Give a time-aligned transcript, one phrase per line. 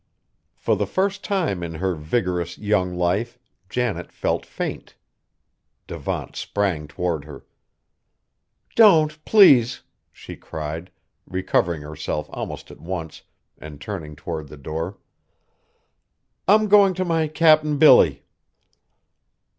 [0.55, 3.37] For the first time in her vigorous, young life
[3.69, 4.95] Janet felt faint.
[5.85, 7.45] Devant sprang toward her.
[8.75, 10.89] "Don't, please!" she cried,
[11.27, 13.21] recovering herself almost at once
[13.59, 14.97] and turning toward the door;
[16.47, 18.23] "I'm going to my Cap'n Billy!"